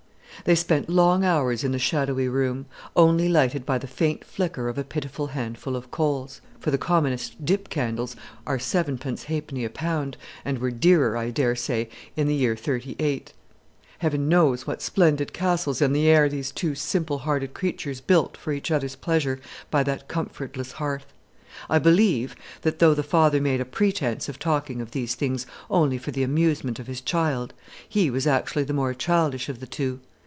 They 0.43 0.55
spent 0.55 0.89
long 0.89 1.23
hours 1.23 1.63
in 1.63 1.71
the 1.71 1.77
shadowy 1.77 2.27
room, 2.27 2.65
only 2.95 3.29
lighted 3.29 3.63
by 3.63 3.77
the 3.77 3.85
faint 3.85 4.25
flicker 4.25 4.67
of 4.69 4.77
a 4.79 4.83
pitiful 4.83 5.27
handful 5.27 5.75
of 5.75 5.91
coals; 5.91 6.41
for 6.59 6.71
the 6.71 6.79
commonest 6.79 7.45
dip 7.45 7.69
candles 7.69 8.15
are 8.47 8.57
sevenpence 8.57 9.25
halfpenny 9.25 9.63
a 9.65 9.69
pound, 9.69 10.17
and 10.43 10.57
were 10.57 10.71
dearer, 10.71 11.15
I 11.15 11.29
dare 11.29 11.55
say, 11.55 11.89
in 12.15 12.25
the 12.27 12.33
year 12.33 12.55
'38. 12.55 13.33
Heaven 13.99 14.27
knows 14.27 14.65
what 14.65 14.81
splendid 14.81 15.31
castles 15.31 15.79
in 15.79 15.93
the 15.93 16.07
air 16.07 16.27
these 16.27 16.51
two 16.51 16.73
simple 16.73 17.19
hearted 17.19 17.53
creatures 17.53 18.01
built 18.01 18.35
for 18.35 18.51
each 18.51 18.71
other's 18.71 18.95
pleasure 18.95 19.39
by 19.69 19.83
that 19.83 20.07
comfortless 20.07 20.71
hearth. 20.71 21.13
I 21.69 21.77
believe 21.77 22.35
that, 22.63 22.79
though 22.79 22.95
the 22.95 23.03
father 23.03 23.39
made 23.39 23.61
a 23.61 23.65
pretence 23.65 24.27
of 24.27 24.39
talking 24.39 24.81
of 24.81 24.89
these 24.89 25.13
things 25.13 25.45
only 25.69 25.99
for 25.99 26.09
the 26.09 26.23
amusement 26.23 26.79
of 26.79 26.87
his 26.87 27.01
child, 27.01 27.53
he 27.87 28.09
was 28.09 28.25
actually 28.25 28.63
the 28.63 28.73
more 28.73 28.95
childish 28.95 29.47
of 29.47 29.59
the 29.59 29.67
two. 29.67 29.99